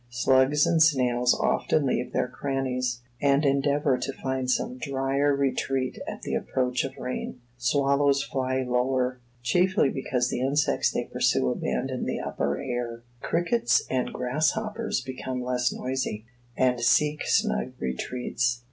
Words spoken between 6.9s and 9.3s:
rain. Swallows fly lower;